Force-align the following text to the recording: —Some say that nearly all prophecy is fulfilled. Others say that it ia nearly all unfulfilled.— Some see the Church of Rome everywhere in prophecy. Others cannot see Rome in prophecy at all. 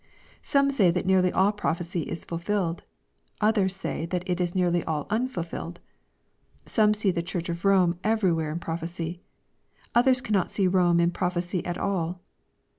—Some 0.41 0.71
say 0.71 0.89
that 0.89 1.05
nearly 1.05 1.31
all 1.31 1.51
prophecy 1.51 2.01
is 2.09 2.25
fulfilled. 2.25 2.83
Others 3.39 3.75
say 3.75 4.07
that 4.07 4.27
it 4.27 4.41
ia 4.41 4.47
nearly 4.55 4.83
all 4.85 5.05
unfulfilled.— 5.11 5.79
Some 6.65 6.95
see 6.95 7.11
the 7.11 7.21
Church 7.21 7.49
of 7.49 7.63
Rome 7.65 7.99
everywhere 8.03 8.49
in 8.51 8.57
prophecy. 8.57 9.21
Others 9.93 10.21
cannot 10.21 10.49
see 10.51 10.65
Rome 10.65 10.99
in 10.99 11.11
prophecy 11.11 11.63
at 11.67 11.77
all. 11.77 12.19